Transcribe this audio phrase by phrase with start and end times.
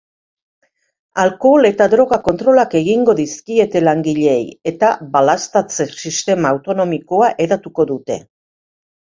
[1.23, 4.41] Alkohol eta droga kontrolak egingo dizkiete langileei
[4.73, 4.89] eta
[5.19, 8.19] balaztatze sistema automatikoa hedatuko dute.